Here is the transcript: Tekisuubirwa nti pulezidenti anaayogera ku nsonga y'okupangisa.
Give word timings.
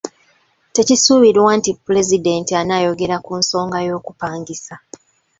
Tekisuubirwa 0.75 1.51
nti 1.57 1.71
pulezidenti 1.85 2.51
anaayogera 2.61 3.15
ku 3.25 3.31
nsonga 3.41 3.77
y'okupangisa. 3.87 4.75